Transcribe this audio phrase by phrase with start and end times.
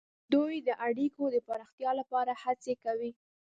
[0.33, 3.11] دوی د اړیکو د پراختیا لپاره هڅې کوي